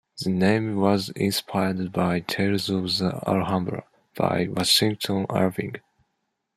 [0.23, 3.83] The name was inspired by "Tales of the Alhambra"
[4.17, 5.75] by Washington Irving.